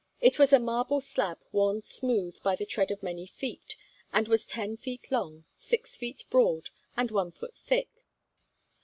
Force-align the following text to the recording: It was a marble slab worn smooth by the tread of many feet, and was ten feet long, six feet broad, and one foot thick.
It 0.19 0.39
was 0.39 0.51
a 0.51 0.57
marble 0.57 0.99
slab 0.99 1.37
worn 1.51 1.79
smooth 1.79 2.41
by 2.41 2.55
the 2.55 2.65
tread 2.65 2.89
of 2.89 3.03
many 3.03 3.27
feet, 3.27 3.75
and 4.11 4.27
was 4.27 4.47
ten 4.47 4.75
feet 4.75 5.11
long, 5.11 5.45
six 5.57 5.95
feet 5.95 6.23
broad, 6.31 6.71
and 6.97 7.11
one 7.11 7.31
foot 7.31 7.55
thick. 7.55 8.07